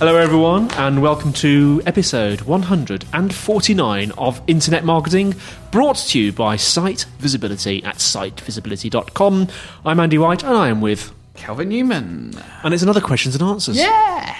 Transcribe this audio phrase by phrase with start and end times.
[0.00, 5.34] Hello, everyone, and welcome to episode 149 of Internet Marketing,
[5.70, 9.48] brought to you by Site Visibility at sitevisibility.com.
[9.84, 12.32] I'm Andy White, and I am with, Kelvin Newman.
[12.64, 13.76] and it's another questions and answers.
[13.76, 14.34] Yeah.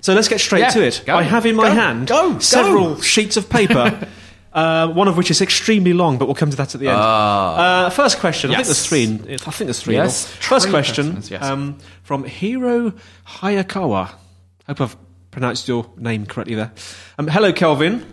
[0.00, 1.02] So let's get straight Yeah, to it.
[1.04, 1.14] go.
[1.14, 4.08] I have in my Go, hand go, several sheets of paper,
[4.54, 6.96] uh, one of which is extremely long, but we'll come to that at the end.
[6.98, 8.50] uh, first question.
[8.50, 9.04] I think there's three.
[9.04, 9.94] In, I think there's three.
[9.96, 10.26] Yes.
[10.26, 11.42] First question yes.
[11.42, 12.92] um, from Hiro
[13.26, 14.14] Hayakawa.
[14.66, 14.96] Hope I've
[15.30, 16.72] pronounced your name correctly there.
[17.18, 18.04] Um, hello, Kelvin.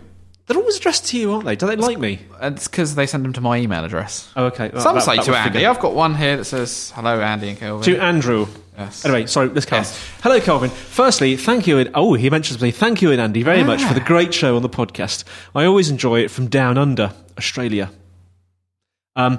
[0.46, 1.56] They're always addressed to you, aren't they?
[1.56, 2.20] Do they like me?
[2.42, 4.30] It's because they send them to my email address.
[4.36, 4.70] Oh, okay.
[4.72, 5.64] Well, Some that- say that to Andy.
[5.64, 7.82] I've got one here that says, hello, Andy and Kelvin.
[7.94, 8.46] To Andrew.
[8.76, 9.06] Yes.
[9.06, 9.78] Anyway, sorry, let's come.
[9.78, 9.98] Yes.
[10.22, 10.68] Hello, Kelvin.
[10.68, 11.78] Firstly, thank you.
[11.78, 12.72] And, oh, he mentions me.
[12.72, 15.24] Thank you, and Andy, very much for the great show on the podcast.
[15.54, 17.90] I always enjoy it from down under Australia.
[19.16, 19.38] Um,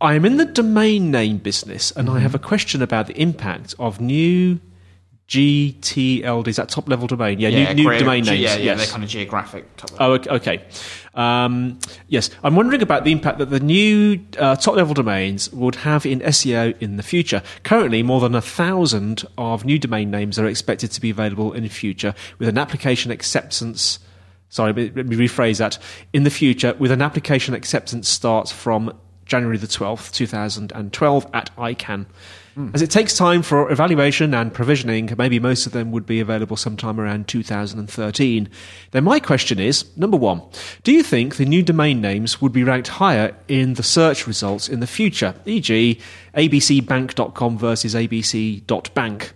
[0.00, 3.74] I am in the domain name business, and I have a question about the impact
[3.78, 4.60] of new
[5.28, 6.48] GTLD.
[6.48, 7.38] Is that top level domain?
[7.38, 8.40] Yeah, yeah, new, new domain ge- names.
[8.40, 8.78] Yeah, yeah, yes.
[8.78, 9.76] they're kind of geographic.
[9.76, 10.64] Type of- Oh, ok- okay.
[11.14, 11.78] Um,
[12.08, 16.06] yes, I'm wondering about the impact that the new uh, top level domains would have
[16.06, 17.42] in SEO in the future.
[17.62, 21.62] Currently, more than a thousand of new domain names are expected to be available in
[21.62, 23.98] the future with an application acceptance.
[24.50, 25.78] Sorry, let me rephrase that.
[26.14, 28.92] In the future, with an application acceptance starts from
[29.28, 32.06] January the 12th, 2012 at ICANN.
[32.74, 36.56] As it takes time for evaluation and provisioning, maybe most of them would be available
[36.56, 38.48] sometime around 2013.
[38.90, 40.42] Then my question is, number one,
[40.82, 44.68] do you think the new domain names would be ranked higher in the search results
[44.68, 46.00] in the future, e.g.
[46.34, 49.32] abcbank.com versus abc.bank?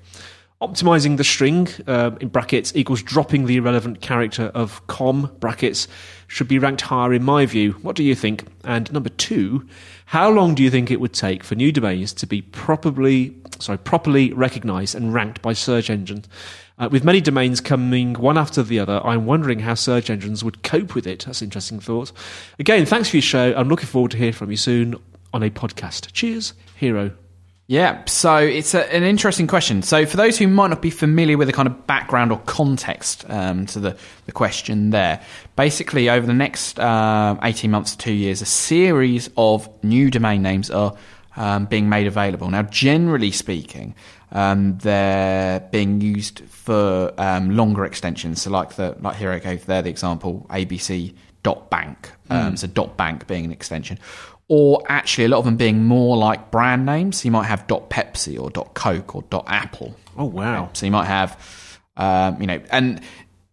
[0.63, 5.89] Optimizing the string um, in brackets equals dropping the irrelevant character of com brackets
[6.29, 7.73] should be ranked higher in my view.
[7.83, 8.47] What do you think?
[8.63, 9.69] And number two,
[10.07, 13.79] how long do you think it would take for new domains to be properly sorry
[13.79, 16.29] properly recognized and ranked by search engines?
[16.79, 20.63] Uh, with many domains coming one after the other, I'm wondering how search engines would
[20.63, 21.25] cope with it.
[21.27, 22.13] That's an interesting thought.
[22.61, 23.53] Again, thanks for your show.
[23.57, 24.95] I'm looking forward to hear from you soon
[25.35, 26.13] on a podcast.
[26.13, 27.11] Cheers, Hiro.
[27.73, 29.81] Yeah, so it's a, an interesting question.
[29.81, 33.25] So, for those who might not be familiar with the kind of background or context
[33.31, 33.97] um, to the,
[34.27, 35.23] the question there,
[35.57, 40.43] basically, over the next uh, 18 months to two years, a series of new domain
[40.43, 40.95] names are
[41.37, 42.51] um, being made available.
[42.51, 43.95] Now, generally speaking,
[44.33, 48.43] um, they're being used for um, longer extensions.
[48.43, 53.27] So, like the like Hiro gave there the example, ABC ABC.bank, um, so dot .bank
[53.27, 53.99] being an extension
[54.49, 57.21] or actually a lot of them being more like brand names.
[57.23, 59.97] So you might have dot .Pepsi or dot .Coke or dot .Apple.
[60.17, 60.71] Oh wow!
[60.75, 63.01] So you might have, um, you know, and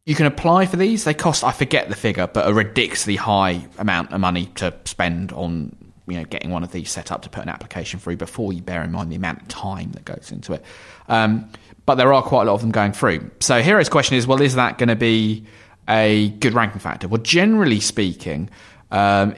[0.05, 1.03] you can apply for these.
[1.03, 5.31] They cost, I forget the figure, but a ridiculously high amount of money to spend
[5.31, 5.75] on,
[6.07, 8.63] you know, getting one of these set up to put an application through before you
[8.63, 10.65] bear in mind the amount of time that goes into it.
[11.07, 11.51] Um,
[11.85, 13.29] but there are quite a lot of them going through.
[13.39, 15.45] So Hiro's question is, well, is that going to be
[15.87, 17.07] a good ranking factor?
[17.07, 18.49] Well, generally speaking,
[18.89, 19.35] um,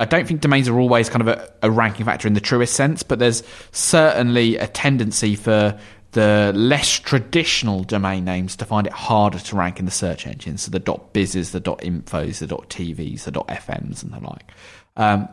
[0.00, 2.74] I don't think domains are always kind of a, a, ranking factor in the truest
[2.74, 5.78] sense, but there's certainly a tendency for
[6.12, 10.62] the less traditional domain names to find it harder to rank in the search engines.
[10.62, 14.20] So the .dot biz's, the .dot .infos, the .dot .tvs, the .dot .fms, and the
[14.20, 14.50] like.
[14.96, 15.28] Um,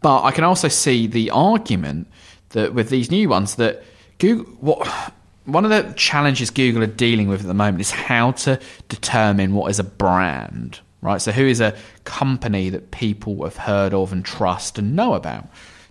[0.00, 2.08] but I can also see the argument
[2.50, 3.84] that with these new ones that
[4.18, 5.12] Google, what
[5.44, 8.58] one of the challenges Google are dealing with at the moment is how to
[8.88, 11.20] determine what is a brand right?
[11.20, 15.48] So, who is a company that people have heard of and trust and know about?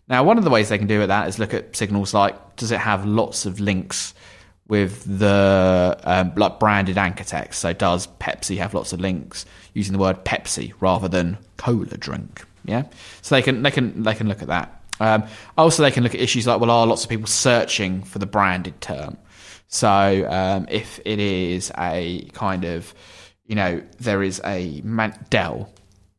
[0.08, 2.72] Now, one of the ways they can do that is look at signals like does
[2.72, 4.14] it have lots of links
[4.68, 7.60] with the um, like branded anchor text?
[7.60, 12.46] So does Pepsi have lots of links using the word Pepsi rather than cola drink?
[12.66, 12.84] Yeah,
[13.22, 14.76] so they can they can they can look at that.
[15.00, 15.24] Um,
[15.58, 18.26] also, they can look at issues like well, are lots of people searching for the
[18.26, 19.18] branded term?
[19.68, 22.94] So um, if it is a kind of
[23.50, 25.70] you know there is a man- Dell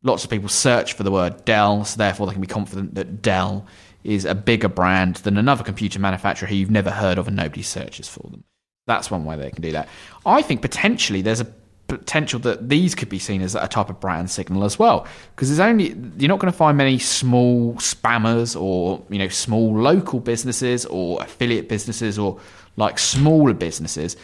[0.03, 3.21] lots of people search for the word Dell, so therefore they can be confident that
[3.21, 3.65] Dell
[4.03, 7.61] is a bigger brand than another computer manufacturer who you've never heard of and nobody
[7.61, 8.43] searches for them.
[8.87, 9.87] That's one way they can do that.
[10.25, 11.47] I think potentially there's a
[11.87, 15.05] potential that these could be seen as a type of brand signal as well
[15.35, 19.77] because there's only you're not going to find many small spammers or you know small
[19.77, 22.39] local businesses or affiliate businesses or
[22.77, 24.15] like smaller businesses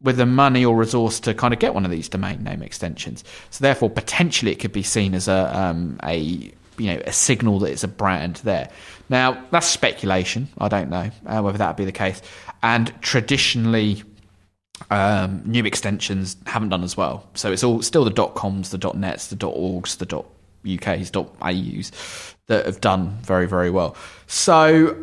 [0.00, 3.24] with the money or resource to kind of get one of these domain name extensions.
[3.50, 7.58] So therefore, potentially, it could be seen as a um, a you know a signal
[7.60, 8.70] that it's a brand there.
[9.08, 10.48] Now that's speculation.
[10.58, 12.22] I don't know uh, whether that would be the case.
[12.62, 14.02] And traditionally,
[14.90, 17.28] um, new extensions haven't done as well.
[17.34, 20.26] So it's all still the dot coms, the dot nets, the dot orgs, the dot
[20.64, 23.96] UKs, dot AUs that have done very very well.
[24.26, 24.96] So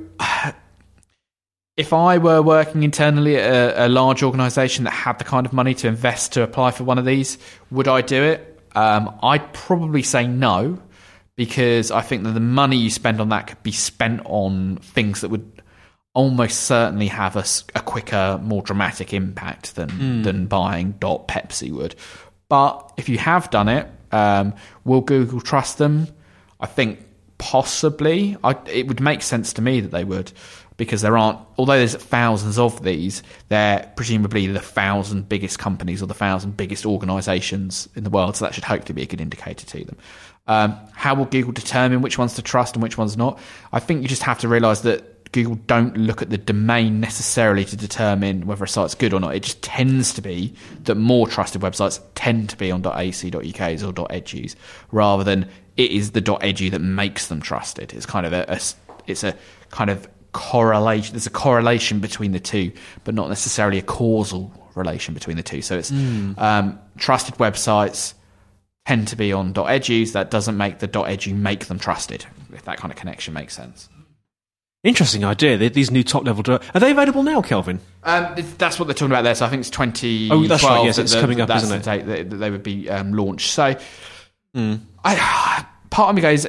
[1.77, 5.54] if I were working internally at a, a large organisation that had the kind of
[5.54, 7.38] money to invest to apply for one of these,
[7.69, 8.62] would I do it?
[8.75, 10.81] Um, I'd probably say no,
[11.36, 15.22] because I think that the money you spend on that could be spent on things
[15.22, 15.62] that would
[16.13, 17.44] almost certainly have a,
[17.78, 20.24] a quicker, more dramatic impact than mm.
[20.24, 21.95] than buying dot Pepsi would.
[22.48, 24.54] But if you have done it, um,
[24.86, 26.07] will Google trust them?
[26.60, 27.06] I think
[27.38, 28.38] possibly.
[28.44, 30.31] I, it would make sense to me that they would
[30.77, 36.06] because there aren't, although there's thousands of these, they're presumably the thousand biggest companies or
[36.06, 38.36] the thousand biggest organisations in the world.
[38.36, 39.98] So that should hopefully be a good indicator to them.
[40.48, 43.39] Um, how will Google determine which ones to trust and which ones not?
[43.72, 47.66] I think you just have to realise that Google don't look at the domain necessarily
[47.66, 49.36] to determine whether a site's good or not.
[49.36, 53.94] It just tends to be that more trusted websites tend to be on .ac.uk's or
[53.94, 54.56] .edu's
[54.92, 57.94] rather than it is the .edu that makes them trusted.
[57.94, 58.60] It's kind of a, a
[59.07, 59.36] it's a
[59.71, 61.14] kind of correlation.
[61.14, 62.74] There's a correlation between the two,
[63.06, 65.62] but not necessarily a causal relation between the two.
[65.62, 66.38] So it's mm.
[66.38, 68.14] um, trusted websites
[68.86, 70.12] tend to be on .edu's.
[70.12, 72.26] That doesn't make the .edu make them trusted.
[72.54, 73.90] If that kind of connection makes sense.
[74.84, 75.58] Interesting idea.
[75.70, 77.80] These new top level are they available now, Kelvin?
[78.04, 79.34] Um, that's what they're talking about there.
[79.34, 80.30] So I think it's twenty.
[80.30, 80.86] Oh, that's right.
[80.86, 82.06] Yes, it's the, coming up, that's isn't it?
[82.06, 83.50] Date that they would be um, launched.
[83.50, 83.76] So,
[84.54, 84.80] mm.
[85.04, 86.46] I part of me goes,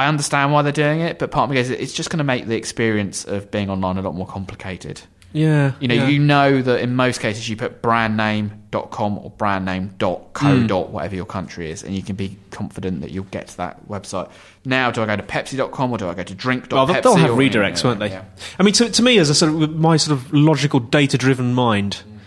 [0.00, 2.24] I understand why they're doing it, but part of me goes, it's just going to
[2.24, 5.02] make the experience of being online a lot more complicated.
[5.34, 5.72] Yeah.
[5.78, 6.08] You know, yeah.
[6.08, 10.46] you know that in most cases you put brandname.com or brandname.co.
[10.46, 10.88] Mm.
[10.88, 14.30] whatever your country is, and you can be confident that you'll get to that website.
[14.64, 16.72] Now, do I go to pepsi.com or do I go to drink.pepsi?
[16.72, 18.08] Well, they'll have redirects, won't they?
[18.08, 18.24] Yeah.
[18.58, 21.52] I mean, to, to me, as a sort of my sort of logical data driven
[21.52, 22.20] mind, mm.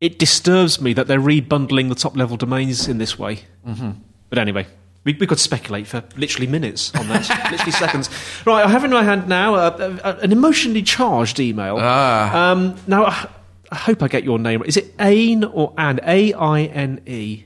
[0.00, 3.44] it disturbs me that they're rebundling the top level domains in this way.
[3.64, 3.92] Mm-hmm.
[4.28, 4.66] But anyway,
[5.04, 8.08] we, we could speculate for literally minutes on that, literally seconds.
[8.46, 11.76] Right, I have in my hand now a, a, an emotionally charged email.
[11.80, 12.50] Ah.
[12.50, 13.28] Um, now, I,
[13.70, 14.62] I, hope I get your name.
[14.64, 16.00] Is it Aine or Anne?
[16.04, 17.44] A I N E.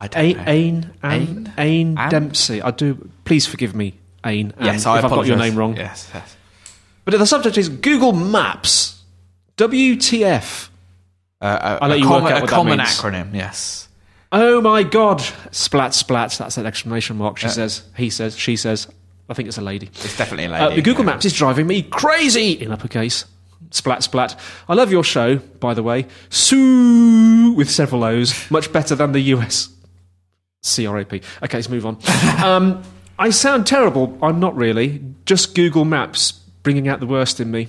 [0.00, 0.44] I don't know.
[0.46, 2.62] Aine, Aine, Aine Dempsey.
[2.62, 3.10] I do.
[3.24, 4.54] Please forgive me, Aine.
[4.58, 5.76] Yes, I if I've got your name wrong.
[5.76, 6.36] Yes, yes.
[7.04, 8.96] But the subject is Google Maps.
[9.60, 10.68] WTF?
[11.40, 12.98] Uh, a, I'll let you com- work out what a common that means.
[12.98, 13.34] acronym.
[13.34, 13.88] Yes.
[14.32, 15.22] Oh my god!
[15.50, 16.36] Splat, splat.
[16.38, 17.38] That's an exclamation mark.
[17.38, 17.82] She uh, says.
[17.96, 18.36] He says.
[18.36, 18.86] She says.
[19.28, 19.86] I think it's a lady.
[19.86, 20.64] It's definitely a lady.
[20.64, 21.12] Uh, the Google yeah.
[21.12, 22.52] Maps is driving me crazy.
[22.52, 23.24] In uppercase.
[23.72, 24.38] Splat, splat.
[24.68, 26.06] I love your show, by the way.
[26.28, 28.50] Sue with several O's.
[28.50, 29.68] Much better than the US.
[30.62, 31.22] C R A P.
[31.42, 31.98] Okay, let's move on.
[32.44, 32.82] um,
[33.18, 34.18] I sound terrible.
[34.22, 35.00] I'm not really.
[35.26, 36.32] Just Google Maps
[36.62, 37.68] bringing out the worst in me.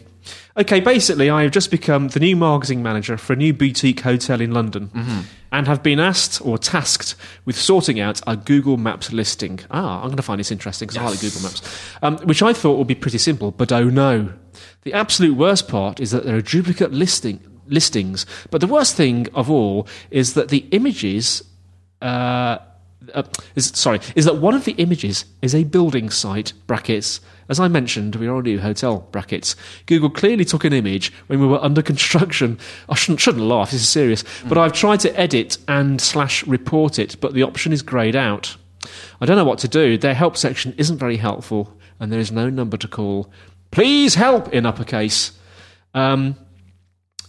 [0.58, 4.42] Okay, basically, I have just become the new marketing manager for a new boutique hotel
[4.42, 5.20] in London mm-hmm.
[5.52, 7.16] And have been asked or tasked
[7.46, 9.60] with sorting out a Google Maps listing.
[9.70, 11.06] Ah, I'm going to find this interesting because yes.
[11.06, 14.34] I like Google Maps, um, which I thought would be pretty simple, but oh no.
[14.84, 19.28] The absolute worst part is that there are duplicate listing, listings, but the worst thing
[19.34, 21.44] of all is that the images.
[22.02, 22.58] Uh,
[23.16, 23.24] uh,
[23.56, 27.20] is, sorry, is that one of the images is a building site, brackets,
[27.52, 29.58] as I mentioned, we are a new hotel, brackets.
[29.86, 32.58] Google clearly took an image when we were under construction.
[32.88, 34.24] I shouldn't, shouldn't laugh, this is serious.
[34.24, 34.50] Mm.
[34.50, 38.56] But I've tried to edit and slash report it, but the option is greyed out.
[39.20, 39.98] I don't know what to do.
[39.98, 43.30] Their help section isn't very helpful, and there is no number to call.
[43.70, 45.34] Please help in uppercase.
[45.94, 46.38] Um,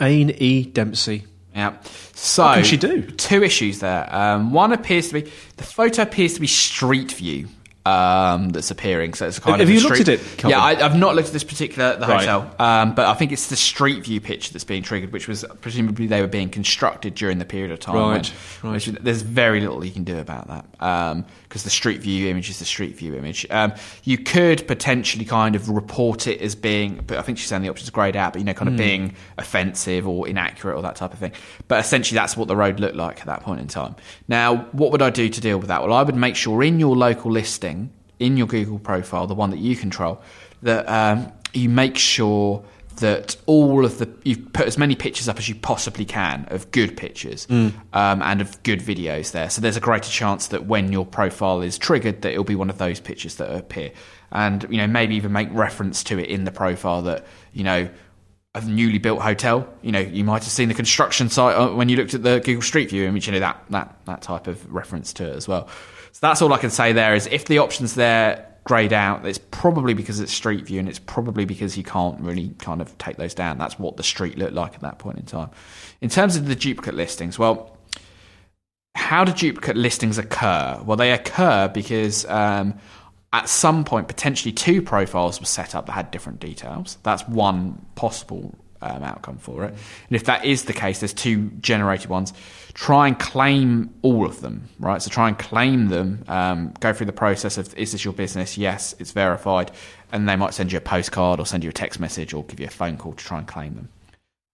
[0.01, 0.63] Aine E.
[0.65, 1.27] Dempsey.
[1.53, 1.77] Yeah.
[2.15, 3.03] So what can she do?
[3.03, 4.09] Two issues there.
[4.15, 7.49] Um, one appears to be the photo appears to be street view,
[7.85, 9.15] um, that's appearing.
[9.15, 10.21] So it's kind Have of a you looked at it?
[10.45, 12.21] Yeah, I, I've not looked at this particular the Right.
[12.21, 15.45] hotel, um, but I think it's the street view picture that's being triggered, which was
[15.61, 17.95] presumably they were being constructed during the period of time.
[17.97, 18.87] Right, when- right.
[18.87, 22.59] which- there's very little you can do about that because the street view image is
[22.61, 23.47] the street view image.
[23.51, 23.73] Um,
[24.05, 27.69] you could potentially kind of report it as being, but I think she's saying the
[27.69, 31.13] option's greyed out, but you know, kind of being offensive or inaccurate or that type
[31.13, 31.33] of thing.
[31.69, 33.97] But essentially, that's what the road looked like at that point in time.
[34.29, 35.83] Now, what would I do to deal with that?
[35.83, 37.72] Well, I would make sure in your local listing,
[38.23, 40.23] in your Google profile, the one that you control,
[40.63, 42.65] that um, you make sure
[42.97, 46.71] that all of the you've put as many pictures up as you possibly can of
[46.71, 47.47] good pictures
[47.93, 49.49] um, and of good videos there.
[49.49, 52.71] So there's a greater chance that when your profile is triggered, that it'll be one
[52.71, 53.93] of those pictures that appear,
[54.31, 57.89] and you know maybe even make reference to it in the profile that you know
[58.55, 59.67] a newly built hotel.
[59.81, 62.41] You know, you might have seen the construction site uh, when you looked at the
[62.41, 63.27] Google Street View image.
[63.27, 65.69] You know that that that type of reference to it as well.
[66.23, 69.93] That's all I can say there is if the options there grayed out, it's probably
[69.93, 73.35] because it's Street View and it's probably because you can't really kind of take those
[73.35, 73.59] down.
[73.59, 75.51] That's what the street looked like at that point in time.
[76.01, 77.77] In terms of the duplicate listings, well,
[78.95, 80.81] how do duplicate listings occur?
[80.85, 82.79] Well, they occur because um,
[83.33, 86.99] at some point, potentially two profiles were set up that had different details.
[87.03, 89.69] That's one possible um, outcome for it.
[89.69, 92.33] And if that is the case, there's two generated ones.
[92.75, 95.01] Try and claim all of them, right?
[95.01, 96.25] So try and claim them.
[96.29, 98.59] Um, go through the process of is this your business?
[98.59, 99.71] Yes, it's verified.
[100.11, 102.61] And they might send you a postcard or send you a text message or give
[102.61, 103.89] you a phone call to try and claim them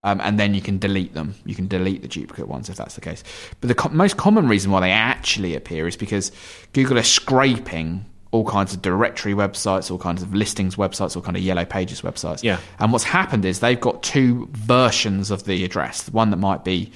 [0.04, 1.34] um, and then you can delete them.
[1.44, 3.24] You can delete the duplicate ones if that's the case.
[3.60, 6.30] But the co- most common reason why they actually appear is because
[6.72, 11.36] Google is scraping all kinds of directory websites, all kinds of listings websites, all kind
[11.36, 12.42] of yellow pages websites.
[12.42, 12.58] Yeah.
[12.78, 16.02] And what's happened is they've got two versions of the address.
[16.02, 16.92] The one that might be,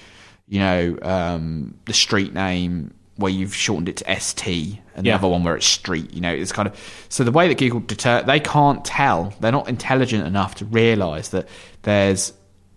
[0.48, 5.12] you know, um, the street name where you've shortened it to ST, and Yeah.
[5.12, 6.12] the other one where it's street.
[6.12, 9.32] You know, it's kind of so the way that Google deter they can't tell.
[9.40, 11.48] They're not intelligent enough to realise that
[11.82, 12.32] there's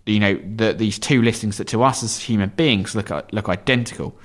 [0.06, 4.16] you know that these two listings that to us as human beings look look identical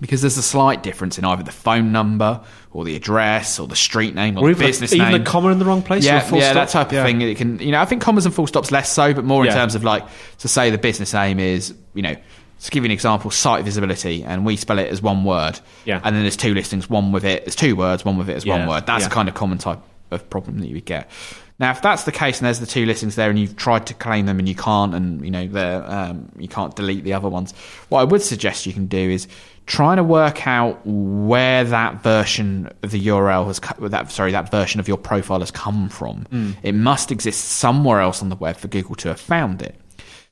[0.00, 2.40] because there's a slight difference in either the phone number
[2.72, 5.24] or the address or the street name or, Or the even, business even name a
[5.24, 6.04] comma in the wrong place.
[6.04, 6.54] or yeah, yeah, stop.
[6.54, 7.04] that type of Yeah.
[7.04, 7.20] thing.
[7.22, 9.48] It can, you know, I think commas and full stops less so, but more in
[9.48, 9.54] Yeah.
[9.54, 10.04] terms of like
[10.38, 14.24] to say the business name is, you know, to give you an example, site visibility,
[14.24, 15.58] and we spell it as one word.
[15.84, 16.00] Yeah.
[16.02, 18.44] And then there's two listings, one with it, there's two words, one with it as
[18.46, 18.84] one word.
[18.86, 19.08] That's yeah.
[19.08, 19.78] a kind of common type
[20.10, 21.10] of problem that you would get.
[21.58, 23.94] Now, if that's the case, and there's the two listings there, and you've tried to
[23.94, 27.28] claim them and you can't, and you know they're, um, you can't delete the other
[27.28, 27.52] ones,
[27.88, 29.26] what I would suggest you can do is
[29.66, 33.60] trying to work out where that version of the URL has,
[33.90, 36.26] that sorry, that version of your profile has come from.
[36.30, 36.52] Hmm.
[36.62, 39.74] It must exist somewhere else on the web for Google to have found it.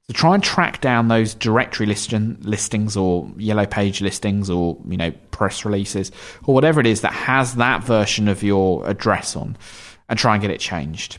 [0.09, 4.97] So try and track down those directory listing, listings or yellow page listings or you
[4.97, 6.13] know press releases
[6.45, 9.57] or whatever it is that has that version of your address on,
[10.09, 11.19] and try and get it changed.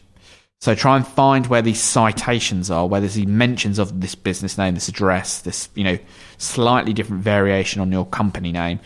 [0.59, 4.57] So try and find where these citations are, where there's the mentions of this business
[4.57, 5.99] name, this address, this you know
[6.39, 8.79] slightly different variation on your company name,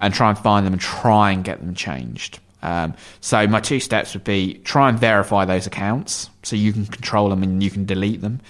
[0.00, 2.40] and try and find them and try and get them changed.
[2.62, 6.86] Um, so my two steps would be try and verify those accounts so you can
[6.86, 8.40] control them and you can delete them,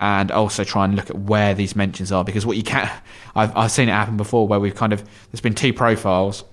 [0.00, 2.90] and also try and look at where these mentions are because what you can
[3.36, 6.44] I've, I've seen it happen before where we've kind of there's been two profiles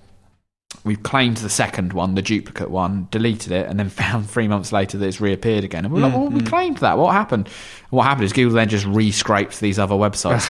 [0.84, 4.72] we've claimed the second one, the duplicate one, deleted it, and then found three months
[4.72, 5.84] later that it's reappeared again.
[5.84, 6.46] And we're like, well, we mm-hmm.
[6.46, 6.98] claimed that.
[6.98, 7.46] What happened?
[7.46, 10.49] And what happened is Google then just re-scraped these other websites.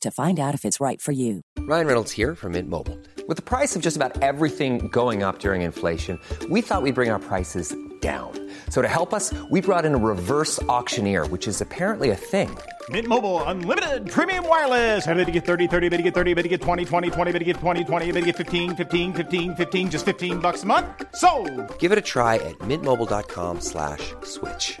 [0.00, 1.40] to find out if it's right for you.
[1.58, 2.98] Ryan Reynolds here from Mint Mobile.
[3.26, 7.10] With the price of just about everything going up during inflation, we thought we'd bring
[7.10, 8.32] our prices down.
[8.68, 12.50] So to help us, we brought in a reverse auctioneer, which is apparently a thing.
[12.90, 15.06] Mint Mobile unlimited premium wireless.
[15.06, 17.32] Ready to get 30, 30, bit to get 30, bit to get 20, 20, 20,
[17.32, 20.64] bit to get 20, 20, bit to get 15, 15, 15, 15 just 15 bucks
[20.64, 20.86] a month.
[21.14, 21.30] So,
[21.78, 24.80] Give it a try at mintmobile.com slash switch.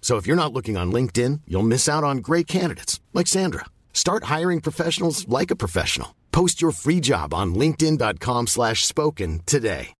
[0.00, 3.66] So if you're not looking on LinkedIn, you'll miss out on great candidates like Sandra.
[3.92, 6.16] Start hiring professionals like a professional.
[6.32, 9.92] Post your free job on linkedin.com slash spoken today.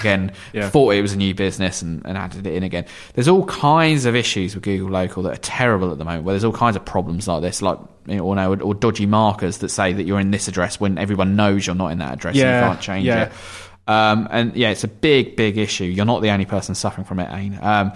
[0.00, 0.68] again, Yeah.
[0.68, 2.84] thought it was a new business and, and added it in again.
[3.14, 6.32] There's all kinds of issues with Google Local that are terrible at the moment, where
[6.34, 9.58] there's all kinds of problems like this, like you know, or, no, or dodgy markers
[9.58, 12.34] that say that you're in this address when everyone knows you're not in that address
[12.34, 13.22] Yeah, and you can't change yeah.
[13.26, 13.32] it.
[13.86, 15.84] Um, and yeah, it's a big, big issue.
[15.84, 17.58] You're not the only person suffering from it, Ain.
[17.60, 17.92] Um,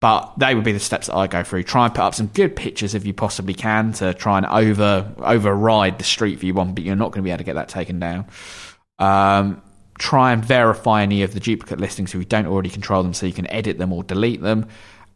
[0.00, 1.64] but they would be the steps that I go through.
[1.64, 5.12] Try and put up some good pictures if you possibly can to try and over
[5.18, 7.68] override the Street View one, but you're not going to be able to get that
[7.68, 8.26] taken down.
[9.00, 9.60] Um,
[9.98, 13.26] try and verify any of the duplicate listings if you don't already control them, so
[13.26, 14.68] you can edit them or delete them,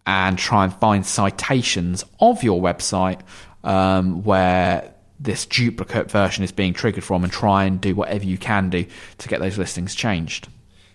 [0.05, 3.21] and try and find citations of your website
[3.62, 4.91] um, where
[5.23, 8.85] this duplicate version is being triggered from, and try and do whatever you can do
[9.19, 10.49] to get those listings changed.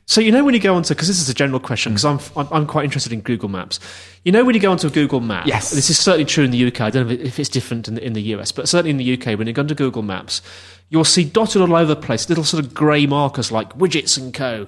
[0.10, 2.20] So you know when you go onto because this is a general question because I'm,
[2.38, 3.78] I'm I'm quite interested in Google Maps.
[4.24, 5.46] You know when you go onto a Google Map.
[5.46, 5.72] Yes.
[5.72, 6.80] This is certainly true in the UK.
[6.80, 9.14] I don't know if it's different in the, in the US, but certainly in the
[9.14, 10.42] UK when you go into Google Maps,
[10.90, 14.34] you'll see dotted all over the place little sort of grey markers like widgets and
[14.34, 14.68] co.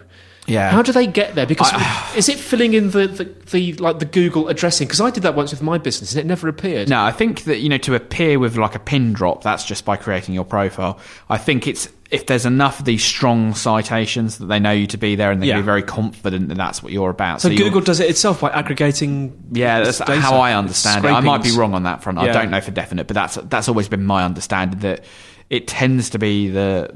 [0.50, 0.72] Yeah.
[0.72, 1.46] How do they get there?
[1.46, 1.72] Because
[2.16, 4.88] is it filling in the, the, the like the Google addressing?
[4.88, 6.90] Because I did that once with my business and it never appeared.
[6.90, 9.86] No, I think that you know to appear with like a pin drop, that's just
[9.86, 11.00] by creating your profile.
[11.30, 14.98] I think it's if there's enough of these strong citations that they know you to
[14.98, 15.54] be there and they Yeah.
[15.56, 17.40] can be very confident that that's what you're about.
[17.40, 19.38] So you're- Google does it itself by aggregating.
[19.52, 21.10] Yeah, that's data, how I understand it.
[21.10, 22.18] I might be wrong on that front.
[22.18, 25.04] I don't know for definite, but that's that's always been my understanding that
[25.50, 26.94] it tends to be the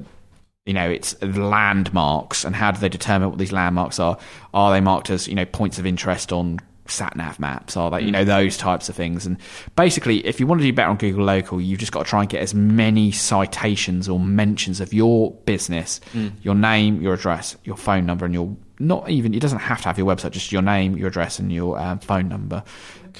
[0.65, 4.17] you know it's landmarks and how do they determine what these landmarks are?
[4.53, 7.75] Are they marked as you know points of interest on sat nav maps?
[7.77, 8.11] Are they you Mm.
[8.13, 9.25] know those types of things?
[9.25, 9.37] And
[9.75, 12.21] basically, if you want to do better on Google Local, you've just got to try
[12.21, 16.31] and get as many citations or mentions of your business, Mm.
[16.41, 19.87] your name, your address, your phone number, and your not even it doesn't have to
[19.87, 22.63] have your website, just your name, your address, and your um, phone number.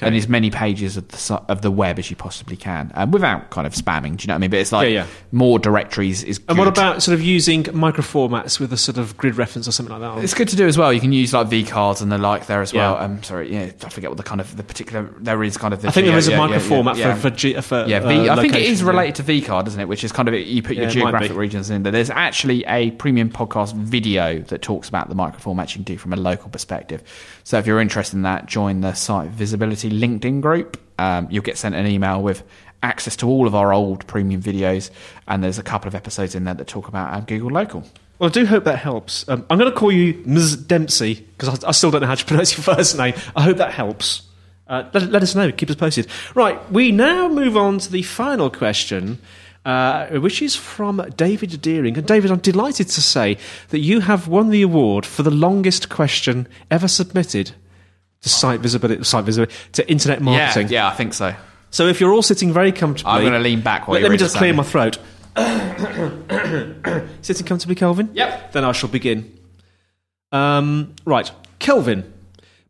[0.00, 3.50] And as many pages of the of the web as you possibly can, um, without
[3.50, 4.16] kind of spamming.
[4.16, 4.50] Do you know what I mean?
[4.50, 5.06] But it's like Yeah, yeah.
[5.32, 6.40] more directories is.
[6.48, 9.72] And what about sort of using micro formats with a sort of grid reference or
[9.72, 10.24] something like that?
[10.24, 10.92] It's good to do as well.
[10.92, 12.94] You can use like V cards and the like there as well.
[12.94, 13.00] Yeah.
[13.00, 15.82] Um, sorry, yeah, I forget what the kind of the particular there is kind of.
[15.82, 17.84] The I think there is a yeah, micro yeah, format yeah, for for, G, for
[17.86, 18.88] yeah, uh, v, I think it is yeah.
[18.88, 19.88] related to V card, isn't it?
[19.88, 21.92] Which is kind of you put your Yeah, geographic regions in there.
[21.92, 26.12] There's actually a premium podcast video that talks about the microformats you can do from
[26.12, 27.02] a local perspective.
[27.44, 30.80] So if you're interested in that, join the site visibility LinkedIn group.
[30.98, 32.42] Um, you'll get sent an email with
[32.82, 34.90] access to all of our old premium videos,
[35.26, 37.84] and there's a couple of episodes in there that talk about um, Google Local.
[38.18, 39.28] Well, I do hope that helps.
[39.28, 40.56] Um, I'm going to call you Ms.
[40.56, 43.14] Dempsey because I, I still don't know how to pronounce your first name.
[43.34, 44.22] I hope that helps.
[44.68, 45.50] Uh, let, let us know.
[45.50, 46.06] Keep us posted.
[46.34, 49.18] Right, we now move on to the final question,
[49.64, 51.98] uh, which is from David Deering.
[51.98, 53.36] And David, I'm delighted to say
[53.70, 57.52] that you have won the award for the longest question ever submitted
[58.24, 60.68] to site visibility, site visibility to internet marketing.
[60.68, 61.34] Yeah, yeah, I think so.
[61.70, 64.10] So if you're all sitting very comfortably, I'm going to lean back while let, let
[64.10, 64.98] me just clear my throat.
[67.22, 68.10] Sitting comfortably, Kelvin?
[68.14, 68.52] Yep.
[68.52, 69.38] Then I shall begin.
[70.32, 71.30] Um, right.
[71.58, 72.10] Kelvin,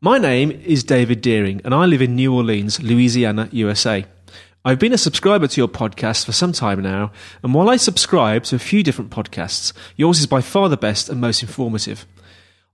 [0.01, 4.07] my name is David Deering, and I live in New Orleans, Louisiana, USA.
[4.65, 7.13] I've been a subscriber to your podcast for some time now,
[7.43, 11.09] and while I subscribe to a few different podcasts, yours is by far the best
[11.09, 12.07] and most informative.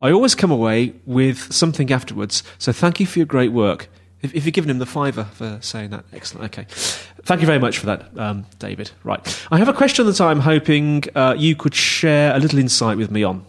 [0.03, 3.91] I always come away with something afterwards, so thank you for your great work.
[4.23, 6.47] If, if you're giving him the fiver for saying that, excellent.
[6.47, 6.67] Okay.
[7.25, 8.91] Thank you very much for that, um, David.
[9.05, 9.47] Right.
[9.51, 13.11] I have a question that I'm hoping uh, you could share a little insight with
[13.11, 13.45] me on.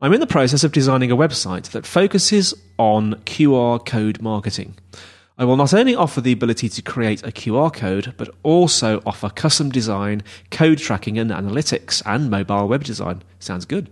[0.00, 4.76] I'm in the process of designing a website that focuses on QR code marketing.
[5.38, 9.30] I will not only offer the ability to create a QR code, but also offer
[9.30, 13.22] custom design, code tracking, and analytics, and mobile web design.
[13.40, 13.90] Sounds good.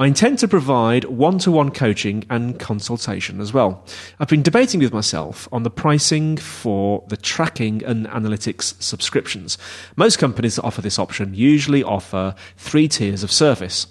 [0.00, 3.84] I intend to provide one to one coaching and consultation as well.
[4.20, 9.58] I've been debating with myself on the pricing for the tracking and analytics subscriptions.
[9.96, 13.88] Most companies that offer this option usually offer three tiers of service.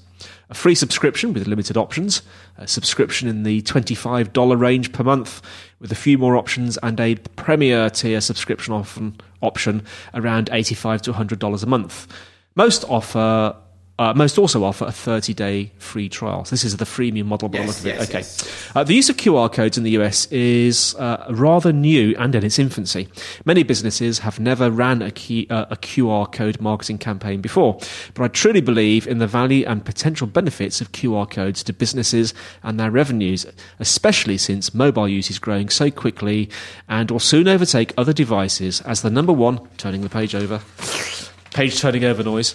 [0.49, 2.21] A free subscription with limited options,
[2.57, 5.41] a subscription in the $25 range per month
[5.81, 11.63] with a few more options, and a premier tier subscription option around 85 to $100
[11.63, 12.07] a month.
[12.55, 13.57] Most offer
[13.99, 16.45] uh, most also offer a 30 day free trial.
[16.45, 17.49] So this is the freemium model.
[17.49, 17.99] By Yes, the look of it.
[17.99, 18.19] yes, okay.
[18.19, 18.71] yes.
[18.75, 22.43] Uh, the use of QR codes in the US is uh, rather new and in
[22.45, 23.07] its infancy.
[23.45, 27.79] Many businesses have never ran a, key, uh, a QR code marketing campaign before,
[28.13, 32.33] but I truly believe in the value and potential benefits of QR codes to businesses
[32.61, 33.45] and their revenues,
[33.79, 36.49] especially since mobile use is growing so quickly
[36.87, 40.61] and will soon overtake other devices as the number one, turning the page over,
[41.51, 42.53] page turning over noise.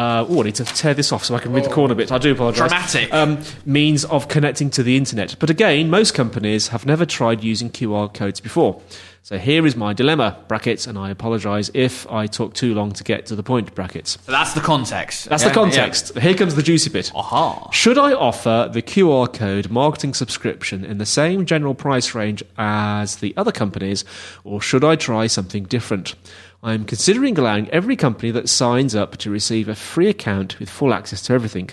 [0.00, 2.10] Uh, oh, I need to tear this off so I can read the corner bit.
[2.10, 2.70] I do apologise.
[2.70, 3.12] Dramatic.
[3.12, 5.36] Um, means of connecting to the internet.
[5.38, 8.80] But again, most companies have never tried using QR codes before.
[9.22, 13.04] So here is my dilemma, brackets, and I apologise if I took too long to
[13.04, 14.16] get to the point, brackets.
[14.24, 15.28] So that's the context.
[15.28, 16.18] That's Yeah, the context.
[16.18, 17.12] Here comes the juicy bit.
[17.14, 17.68] Aha.
[17.70, 23.16] Should I offer the QR code marketing subscription in the same general price range as
[23.16, 24.06] the other companies,
[24.44, 26.14] or should I try something different?
[26.62, 30.68] I am considering allowing every company that signs up to receive a free account with
[30.68, 31.70] full access to everything.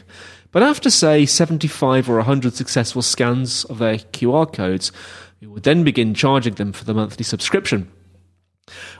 [0.53, 4.93] But after, say, 75 or 100 successful scans of their QR codes,
[5.41, 7.91] we would then begin charging them for the monthly subscription.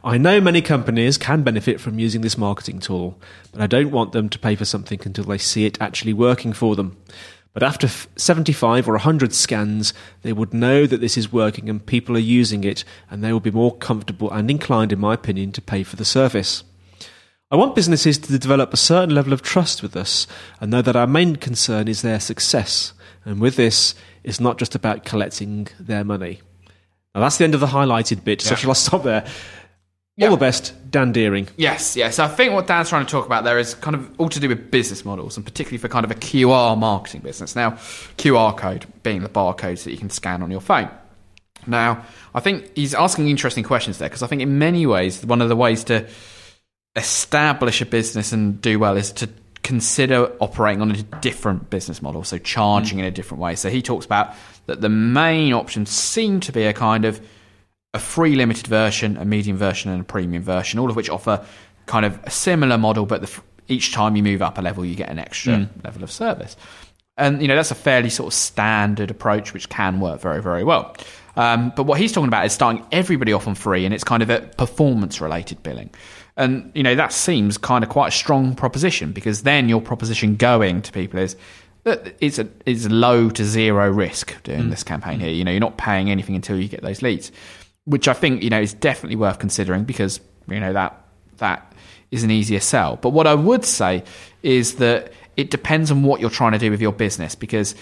[0.04, 3.19] I know many companies can benefit from using this marketing tool,
[3.54, 6.52] but I don't want them to pay for something until they see it actually working
[6.52, 6.97] for them.
[7.53, 12.15] But after 75 or 100 scans, they would know that this is working and people
[12.15, 15.62] are using it, and they will be more comfortable and inclined, in my opinion, to
[15.62, 16.63] pay for the service.
[17.49, 20.27] I want businesses to develop a certain level of trust with us
[20.60, 22.93] and know that our main concern is their success.
[23.23, 26.41] And with this, it's not just about collecting their money.
[27.15, 28.55] Now, that's the end of the highlighted bit, so Yeah.
[28.57, 29.25] shall I stop there?
[30.17, 30.30] Yeah.
[30.30, 31.47] All the best, Dan Deering.
[31.58, 32.17] Yes, yes.
[32.17, 34.49] I think what Dan's trying to talk about there is kind of all to do
[34.49, 37.56] with business models, and particularly for kind of a QR marketing business.
[37.56, 37.71] Now,
[38.17, 40.89] QR code being the barcodes that you can scan on your phone.
[41.67, 42.03] Now,
[42.34, 45.49] I think he's asking interesting questions there because I think in many ways one of
[45.49, 46.08] the ways to
[46.95, 49.30] establish a business and do well is to
[49.62, 53.01] consider operating on a different business model, so charging mm.
[53.01, 53.53] in a different way.
[53.56, 54.34] So he talks about
[54.65, 57.21] that the main options seem to be a kind of
[57.97, 61.43] a free limited version, a medium version, and a premium version, all of which offer
[61.88, 64.95] kind of a similar model, but the, each time you move up a level, you
[64.95, 65.79] get an extra hmm.
[65.83, 66.55] level of service.
[67.17, 70.63] And you know that's a fairly sort of standard approach, which can work very, very
[70.63, 70.95] well.
[71.36, 74.21] Um, but what he's talking about is starting everybody off on free, and it's kind
[74.21, 75.89] of a performance-related billing.
[76.36, 80.36] And you know that seems kind of quite a strong proposition because then your proposition
[80.36, 81.36] going to people is
[81.86, 84.69] that it's a it's low to zero risk doing hmm.
[84.69, 85.25] this campaign hmm.
[85.25, 85.33] here.
[85.33, 87.31] You know, you're not paying anything until you get those leads,
[87.88, 91.02] which I think you know is definitely worth considering because you know that
[91.38, 91.73] that
[92.12, 92.97] is an easier sell.
[92.97, 94.04] But what I would say
[94.43, 97.76] is that it depends on what you're trying to do with your business because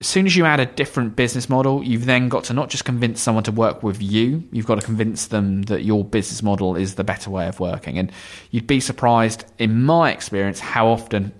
[0.00, 2.86] as soon as you add a different business model, you've then got to not just
[2.86, 6.74] convince someone to work with you, you've got to convince them that your business model
[6.74, 7.98] is the better way of working.
[7.98, 8.10] And
[8.50, 11.32] you'd be surprised, in my experience, how often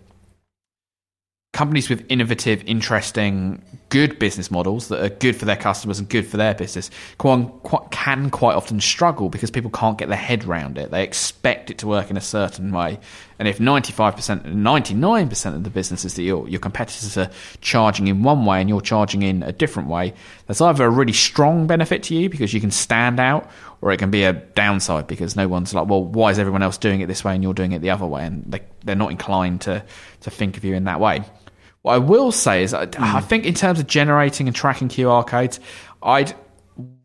[1.60, 6.26] companies with innovative, interesting, good business models that are good for their customers and good
[6.26, 10.90] for their business can quite, often struggle because people can't get their head around it.
[10.90, 12.98] They expect it to work in a certain way.
[13.38, 18.46] And if 95%, 99% of the businesses that your, your competitors are charging in one
[18.46, 20.14] way and you're charging in a different way,
[20.46, 23.50] that's either a really strong benefit to you because you can stand out
[23.82, 26.78] or it can be a downside because no one's like, well, why is everyone else
[26.78, 28.24] doing it this way and you're doing it the other way?
[28.24, 29.84] And they, they're not inclined to,
[30.20, 31.22] to think of you in that way.
[31.82, 35.26] What I will say is, I, I think in terms of generating and tracking QR
[35.26, 35.60] codes,
[36.02, 36.34] I'd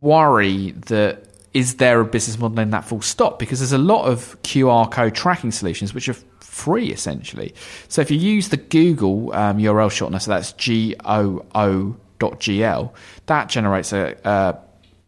[0.01, 3.39] worry that is there a business model in that full stop?
[3.39, 7.53] Because there's a lot of QR code tracking solutions which are free essentially.
[7.87, 12.41] So if you use the Google um, URL shortener, so that's G O O dot
[12.41, 12.91] GL,
[13.27, 14.57] that generates a, a,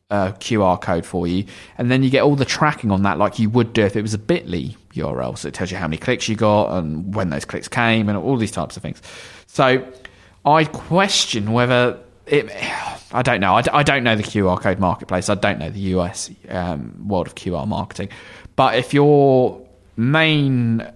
[0.10, 1.46] a QR code for you,
[1.78, 4.02] and then you get all the tracking on that like you would do if it
[4.02, 5.38] was a Bitly URL.
[5.38, 8.18] So it tells you how many clicks you got and when those clicks came and
[8.18, 9.02] all these types of things.
[9.48, 9.86] So
[10.46, 12.50] I question whether it.
[13.14, 13.56] I don't know.
[13.56, 15.30] I don't know the QR code marketplace.
[15.30, 18.10] I don't know the US um, world of QR marketing.
[18.56, 19.66] But if your
[19.96, 20.90] main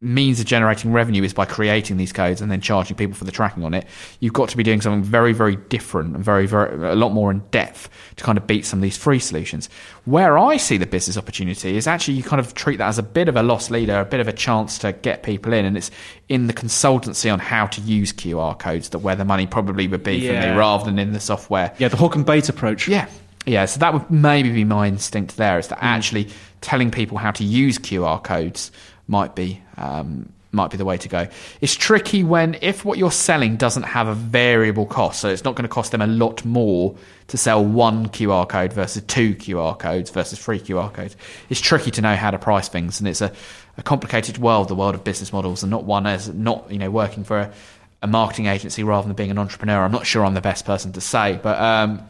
[0.00, 3.32] means of generating revenue is by creating these codes and then charging people for the
[3.32, 3.84] tracking on it,
[4.20, 7.32] you've got to be doing something very, very different and very, very a lot more
[7.32, 9.68] in depth to kind of beat some of these free solutions.
[10.04, 13.02] Where I see the business opportunity is actually you kind of treat that as a
[13.02, 15.76] bit of a loss leader, a bit of a chance to get people in, and
[15.76, 15.90] it's
[16.28, 20.04] in the consultancy on how to use QR codes that where the money probably would
[20.04, 21.74] be for me rather than in the software.
[21.78, 22.86] Yeah, the hook and bait approach.
[22.86, 23.08] Yeah.
[23.46, 25.86] Yeah, so that would maybe be my instinct there is that hmm.
[25.86, 26.28] actually
[26.60, 28.70] telling people how to use QR codes
[29.08, 31.28] might be um, might be the way to go.
[31.60, 35.54] It's tricky when if what you're selling doesn't have a variable cost, so it's not
[35.54, 36.96] going to cost them a lot more
[37.28, 41.16] to sell one QR code versus two QR codes versus three QR codes.
[41.50, 43.32] It's tricky to know how to price things, and it's a,
[43.76, 46.90] a complicated world, the world of business models, and not one as not you know
[46.90, 47.52] working for a,
[48.02, 49.84] a marketing agency rather than being an entrepreneur.
[49.84, 52.02] I'm not sure I'm the best person to say, but um,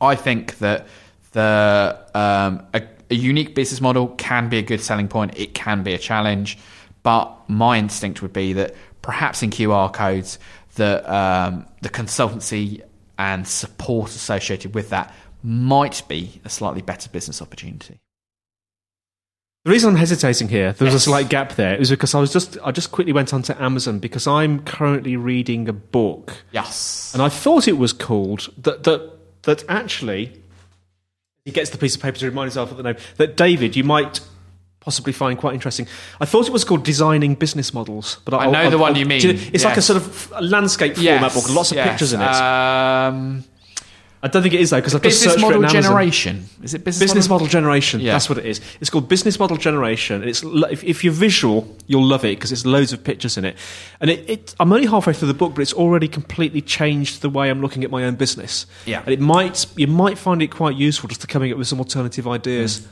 [0.00, 0.88] I think that
[1.32, 5.38] the um, a, a unique business model can be a good selling point.
[5.38, 6.58] It can be a challenge.
[7.02, 10.38] But my instinct would be that perhaps in QR codes,
[10.76, 12.82] the um, the consultancy
[13.18, 15.12] and support associated with that
[15.42, 18.00] might be a slightly better business opportunity.
[19.64, 21.02] The reason I'm hesitating here, there was Yes.
[21.02, 23.98] a slight gap there, is because I was just I just quickly went onto Amazon
[23.98, 27.10] because I'm currently reading a book, Yes.
[27.14, 29.10] and I thought it was called that that
[29.42, 30.32] that actually
[31.44, 33.84] he gets the piece of paper to remind himself of the name that David you
[33.84, 34.20] might
[34.80, 35.86] possibly find quite interesting.
[36.20, 39.08] I thought it was called Designing Business Models, but I know the one you do
[39.08, 41.88] mean, it's like a sort of landscape format book, lots of yes.
[41.88, 42.26] pictures in it.
[42.26, 43.44] Um,
[44.24, 45.76] I don't think it is though because I've just business searched for it model on
[45.76, 45.82] Amazon.
[45.82, 46.44] generation.
[46.62, 48.00] Is it business, Business model generation.
[48.00, 48.12] Yeah.
[48.12, 48.58] That's what it is.
[48.80, 50.22] It's called business model generation.
[50.22, 53.36] And it's lo- if, if you're visual, you'll love it because it's loads of pictures
[53.36, 53.54] in it.
[54.00, 57.28] And it, it, I'm only halfway through the book, but it's already completely changed the
[57.28, 58.64] way I'm looking at my own business.
[58.86, 59.02] Yeah.
[59.04, 61.78] And it might you might find it quite useful just to coming up with some
[61.78, 62.80] alternative ideas.
[62.80, 62.86] Mm.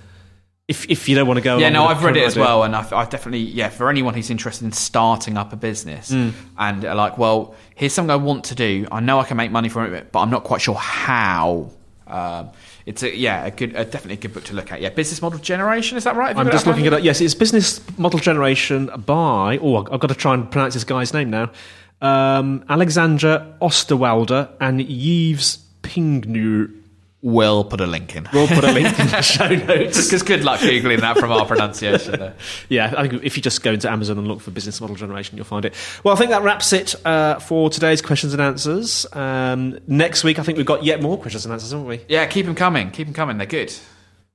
[0.68, 1.58] If if you don't want to go.
[1.58, 2.44] Yeah, no, I've read it as idea.
[2.44, 6.10] well, and I've, I've definitely, yeah, for anyone who's interested in starting up a business
[6.12, 6.32] Mm.
[6.56, 8.86] and uh, like, well, here's something I want to do.
[8.92, 11.70] I know I can make money from it, but I'm not quite sure how.
[12.06, 12.50] Um,
[12.86, 14.80] it's a yeah, a good, a, definitely a good book to look at.
[14.80, 15.96] Yeah, business model generation.
[15.98, 16.36] Is that right?
[16.36, 16.96] I'm just looking Andy?
[16.96, 17.04] it up.
[17.04, 19.58] Yes, it's business model generation by.
[19.60, 21.50] Oh, I've got to try and pronounce this guy's name now.
[22.00, 26.81] Um, Alexander Osterwalder and Yves Pingnu.
[27.24, 28.26] We'll put a link in.
[28.32, 30.04] We'll put a link in the show notes.
[30.04, 32.18] Because good luck googling that from our pronunciation.
[32.18, 32.34] There.
[32.68, 35.36] Yeah, I think if you just go into Amazon and look for business model generation,
[35.36, 35.72] you'll find it.
[36.02, 39.06] Well, I think that wraps it uh, for today's questions and answers.
[39.12, 42.00] Um, next week, I think we've got yet more questions and answers, haven't we?
[42.08, 42.90] Yeah, keep them coming.
[42.90, 43.38] Keep them coming.
[43.38, 43.72] They're good.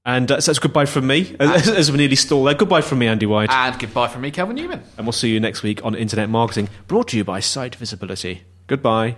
[0.05, 2.53] And uh, so it's goodbye from me, as, as we nearly stall there.
[2.55, 3.49] Goodbye from me, Andy White.
[3.51, 4.81] And goodbye from me, Kelvin Newman.
[4.95, 8.43] and we'll see you next week on Internet Marketing, brought to you by Site Visibility.
[8.67, 9.17] Goodbye.